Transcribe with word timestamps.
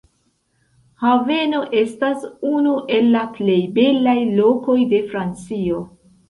Haveno 1.01 1.59
estas 1.81 2.25
unu 2.53 2.71
el 2.97 3.11
la 3.17 3.21
plej 3.37 3.59
belaj 3.77 4.17
lokoj 4.41 4.79
de 4.95 5.05
Francio. 5.13 5.85